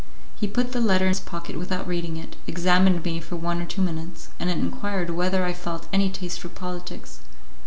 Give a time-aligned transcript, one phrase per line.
[0.35, 3.67] He put the letter in his pocket without reading it, examined me for one or
[3.67, 7.19] two minutes, and enquired whether I felt any taste for politics.